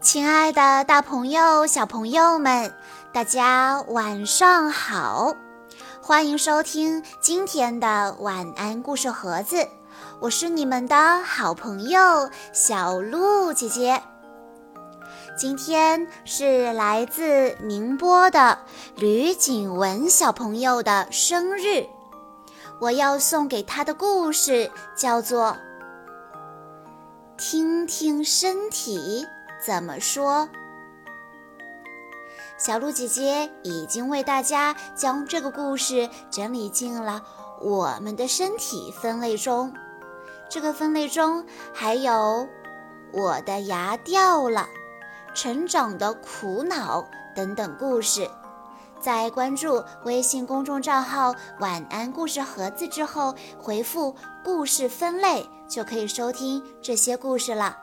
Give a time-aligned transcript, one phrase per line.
[0.00, 2.72] 亲爱的，大朋友、小朋友们，
[3.12, 5.36] 大家晚上好！
[6.00, 9.68] 欢迎收听今天的晚安故事盒子，
[10.18, 14.02] 我是你们的好朋友小鹿姐姐。
[15.36, 18.58] 今天是来自宁波的
[18.96, 21.84] 吕景文小朋友的生日，
[22.80, 25.48] 我要送给他的故事叫做
[27.36, 29.26] 《听听身体》。
[29.64, 30.48] 怎么说？
[32.56, 37.22] 小鹿姐姐已经为大家将这个故事整理进了
[37.60, 39.72] 我们的身体分类中。
[40.48, 42.48] 这个分类中还有
[43.12, 44.66] 我的牙掉了、
[45.34, 48.28] 成长的苦恼等等故事。
[49.00, 57.78] 在关注微信公众账号“晚安故事盒子”之后，回复“故事分类”就可以收听这些故事了。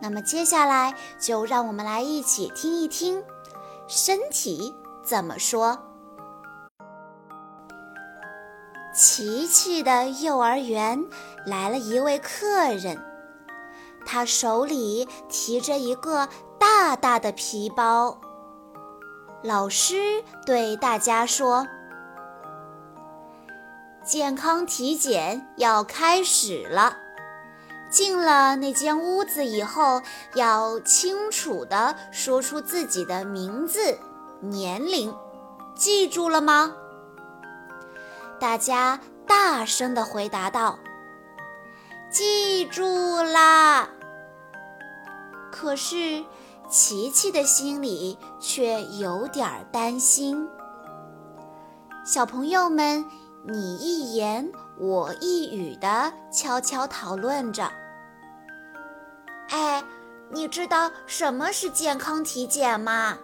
[0.00, 3.22] 那么接下来就让我们来一起听一听，
[3.86, 5.78] 身体怎么说。
[8.94, 11.04] 琪琪的幼儿园
[11.46, 12.98] 来了一位客人，
[14.04, 16.28] 他手里提着一个
[16.58, 18.18] 大大的皮包。
[19.42, 21.66] 老师对大家说
[24.04, 26.96] ：“健康体检要开始了。”
[27.90, 30.00] 进了那间屋子以后，
[30.34, 33.98] 要清楚地说出自己的名字、
[34.40, 35.14] 年龄，
[35.74, 36.72] 记住了吗？
[38.38, 40.78] 大家大声地回答道
[42.10, 43.88] ：“记住啦！”
[45.52, 46.24] 可是
[46.70, 50.48] 琪琪的心里却有点担心。
[52.02, 53.04] 小朋友们，
[53.42, 57.70] 你一言我一语地悄悄讨论着。
[59.48, 59.82] 哎，
[60.28, 63.16] 你知道什么是健康体检吗？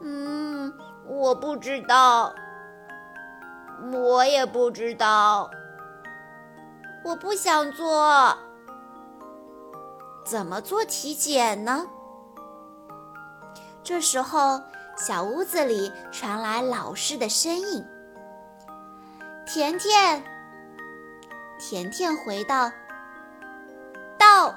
[0.00, 0.72] 嗯，
[1.06, 2.34] 我不知道。
[3.92, 5.50] 我也不知道。
[7.04, 8.36] 我不想做。
[10.24, 11.86] 怎么做体检呢？
[13.82, 14.60] 这时候，
[14.96, 17.84] 小屋子里传来老师的声音
[19.46, 20.22] ：“甜甜。”
[21.58, 22.70] 甜甜回道
[24.18, 24.54] ：“到。”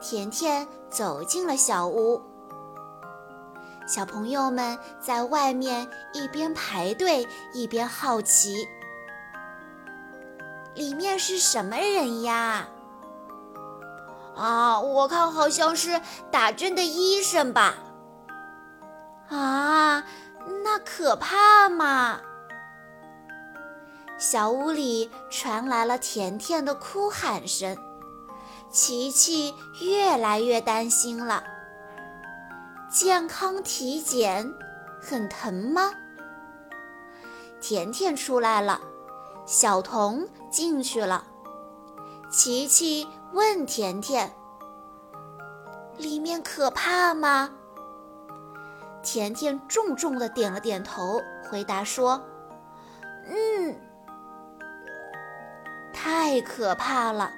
[0.00, 2.22] 甜甜走进了小屋，
[3.86, 8.68] 小朋友们在外面一边排队一边好奇
[10.74, 12.68] ：“里面是什么人呀？”
[14.36, 17.74] 啊，我看好像是打针的医生吧。
[19.30, 20.04] 啊，
[20.64, 22.20] 那可怕吗？
[24.26, 27.76] 小屋里传来了甜甜的哭喊声。
[28.70, 31.44] 琪琪越来越担心了。
[32.88, 34.50] 健康体检
[34.98, 35.92] 很疼吗？
[37.60, 38.80] 甜甜出来了，
[39.44, 41.26] 小童进去了。
[42.30, 44.34] 琪琪问甜甜
[45.98, 47.50] ：“里面可怕吗？”
[49.04, 51.20] 甜甜重重地点了点头，
[51.50, 52.18] 回答说
[53.28, 53.76] ：“嗯，
[56.04, 57.32] 太可怕了。”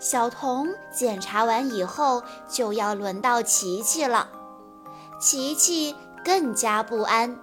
[0.00, 4.28] 小童检查完以后，就要轮到琪琪了。
[5.20, 5.94] 琪琪
[6.24, 7.38] 更加不安。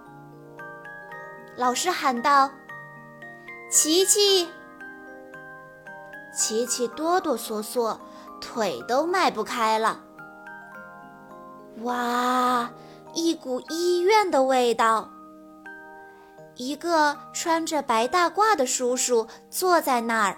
[1.55, 2.51] 老师喊道
[3.72, 4.49] ：“琪琪！”
[6.35, 7.97] 琪琪哆哆嗦嗦，
[8.41, 10.01] 腿都迈不开了。
[11.83, 12.69] 哇，
[13.13, 15.09] 一股医院的味道。
[16.59, 20.38] 一个穿着白大褂的叔叔坐在那儿。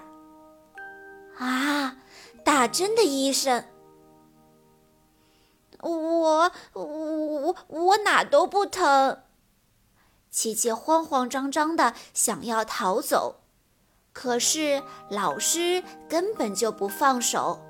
[1.36, 1.96] 啊！
[2.44, 3.64] 打针的医生，
[5.80, 9.22] 我我我哪都不疼。
[10.30, 13.40] 琪琪慌慌张张的想要逃走，
[14.12, 17.60] 可是老师根本就不放手，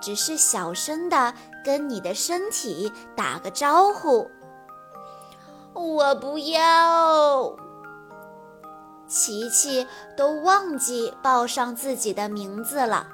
[0.00, 1.32] 只是小声的
[1.64, 4.28] 跟你的身体打个招呼。
[5.94, 7.54] 我不要。
[9.06, 9.86] 琪琪
[10.16, 13.06] 都忘记报上自己的名字了。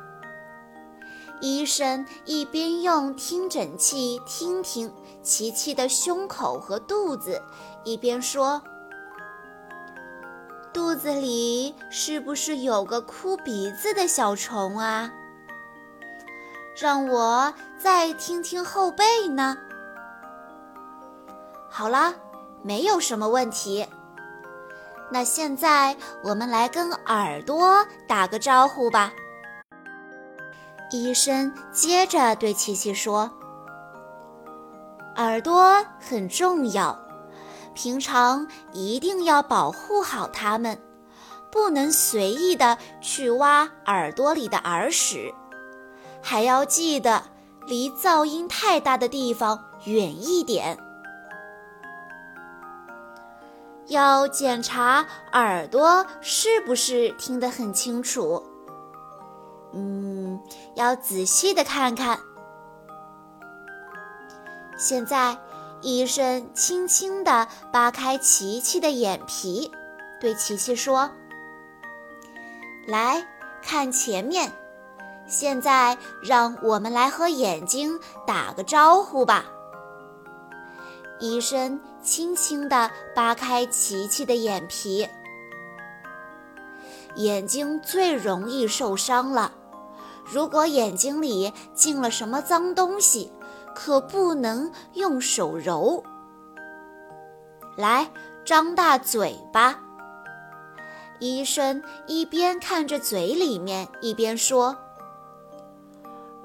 [1.41, 4.93] 医生一边用听诊器听听
[5.23, 7.43] 琪琪的胸口和肚子，
[7.85, 8.63] 一边说
[10.73, 15.13] ：“肚子里是不是有个哭鼻子的小虫啊？
[16.81, 19.59] 让我再听听后背呢。”
[21.69, 22.15] 好了，
[22.63, 23.87] 没有什么问题。
[25.11, 29.13] 那现在我们来跟耳朵打个招呼吧。
[30.91, 33.31] 医生接着对琪琪说
[35.17, 36.99] ：“耳朵很重要，
[37.75, 40.79] 平常一定要保护好它们，
[41.51, 45.35] 不能随意的去挖耳朵里的耳屎，
[46.23, 47.23] 还要记得
[47.67, 50.79] 离噪音太大的地方远一点。
[53.93, 58.43] 要检查耳朵是不是听得很清楚。”
[59.73, 60.41] 嗯，
[60.75, 62.19] 要仔细的看看。
[64.77, 65.39] 现在，
[65.81, 69.71] 医生轻轻地扒开琪琪的眼皮，
[70.21, 71.11] 对琪琪说
[72.89, 73.25] ：“来
[73.63, 74.53] 看前面。
[75.27, 79.47] 现在，让我们来和眼睛打个招呼吧。”
[81.23, 85.09] 医生轻轻地扒开琪琪的眼皮，
[87.15, 89.53] 眼睛最容易受伤了。
[90.25, 93.33] 如果眼睛里进了什么脏东西，
[93.73, 96.03] 可不能用手揉。
[97.77, 98.11] 来，
[98.45, 99.79] 张大嘴巴。
[101.21, 104.77] 医生一边看着嘴里面，一边说：“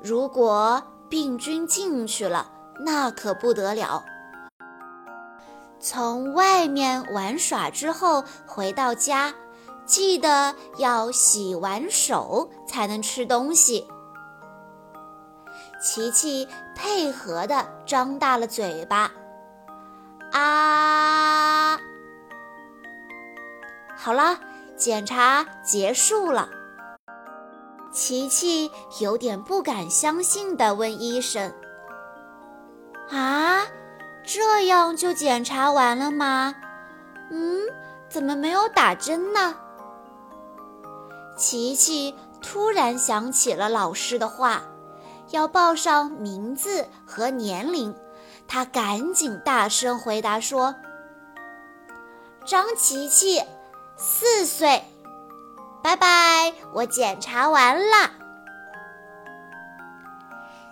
[0.03, 2.51] 如果病菌进去了，
[2.85, 4.03] 那可不得了。
[5.79, 9.33] 从外面玩耍之后回到家。”
[9.87, 13.87] 记得要洗完手才能吃东西。
[15.81, 16.45] 琪琪
[16.75, 19.09] 配合地张大了嘴巴，
[20.33, 21.79] 啊！
[23.95, 24.37] 好了，
[24.75, 26.49] 检查结束了。
[27.93, 28.69] 琪琪
[28.99, 31.49] 有点不敢相信地问医生
[33.09, 33.65] ：“啊，
[34.27, 36.53] 这样就检查完了吗？
[37.31, 37.61] 嗯，
[38.09, 39.55] 怎么没有打针呢？”
[41.37, 44.63] 琪琪突然想起了老师的话，
[45.29, 47.95] 要报上名字和年龄。
[48.49, 50.75] 他赶紧大声回答说
[52.45, 53.41] ：“张琪琪，
[53.95, 54.83] 四岁。
[55.83, 58.11] 拜拜，我检查完了。”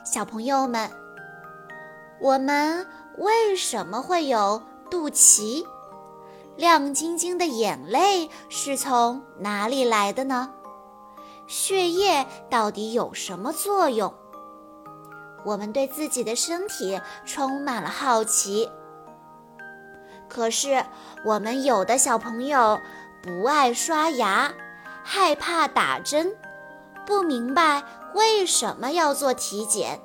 [0.03, 0.89] 小朋友们，
[2.19, 5.65] 我们为什么会有肚脐？
[6.57, 10.51] 亮晶晶的眼泪是从哪里来的呢？
[11.47, 14.13] 血液到底有什么作用？
[15.45, 18.69] 我们对自己的身体充满了好奇。
[20.27, 20.83] 可是，
[21.23, 22.79] 我们有的小朋友
[23.21, 24.51] 不爱刷牙，
[25.03, 26.35] 害怕打针，
[27.05, 27.83] 不明白
[28.13, 29.99] 为什么要做体检，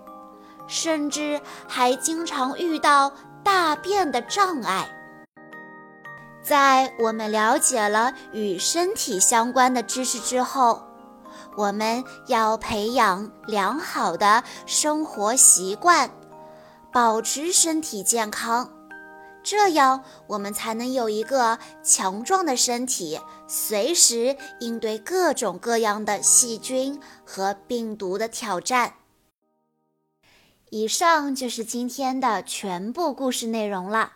[0.70, 3.12] 甚至还经常遇到
[3.42, 4.88] 大便的障碍。
[6.40, 10.82] 在我们了解了与身体相关的知识之后，
[11.56, 16.08] 我们要培养良好的生活习惯，
[16.92, 18.70] 保持身体健康，
[19.42, 28.94] 这样我们才能有一个强壮的身体，随时应对各种各样的细菌和病毒的挑战。
[30.70, 34.12] 以上就是今天的全部故事内容了。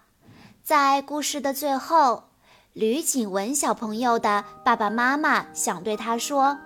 [0.63, 2.29] 在故事的最后，
[2.73, 6.57] 吕景文小朋友的爸爸妈妈想对他说：“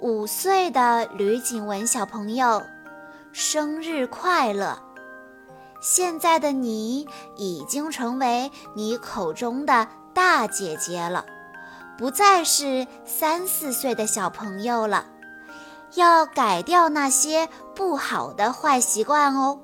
[0.00, 2.62] 五岁的吕景文小朋友，
[3.32, 4.82] 生日快乐！
[5.82, 7.06] 现在的你
[7.36, 11.26] 已经成为你口中的大姐姐了，
[11.98, 15.04] 不再是三四岁的小朋友了。
[15.94, 19.58] 要改掉那些不好的坏习惯哦。”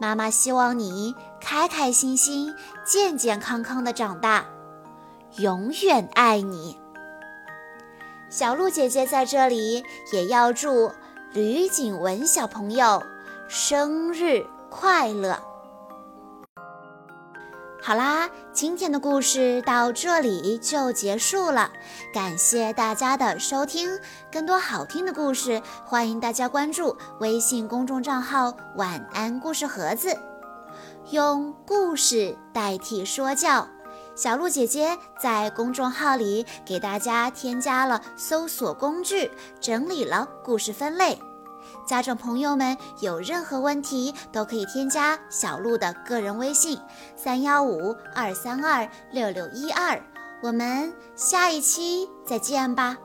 [0.00, 2.54] 妈妈希望你开开心心、
[2.84, 4.44] 健健康康的长大，
[5.36, 6.78] 永远爱你。
[8.28, 10.90] 小鹿姐姐在这里也要祝
[11.32, 13.02] 吕景文小朋友
[13.48, 15.53] 生日快乐。
[17.86, 21.70] 好啦，今天的故事到这里就结束了，
[22.14, 24.00] 感谢大家的收听。
[24.32, 30.16] 更多好听的故事，欢迎大家关注微信公众账号“晚安故事盒子”，
[31.12, 33.68] 用故事代替说教。
[34.16, 41.20] 小鹿姐姐在公众号里给大家添加了搜索工具，整理了故事分类。
[41.86, 46.78] 家长朋友们有任何问题都可以添加小鹿的个人微信：
[47.16, 50.00] 三幺五二三二六六一二。
[50.42, 52.96] 我们下一期再见吧。